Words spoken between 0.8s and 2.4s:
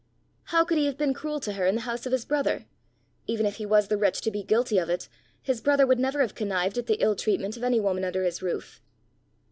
have been cruel to her in the house of his